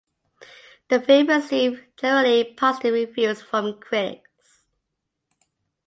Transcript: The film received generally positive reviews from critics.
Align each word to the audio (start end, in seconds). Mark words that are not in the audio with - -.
The 0.89 0.99
film 0.99 1.27
received 1.27 1.83
generally 1.95 2.55
positive 2.55 2.95
reviews 2.95 3.39
from 3.39 3.79
critics. 3.79 4.65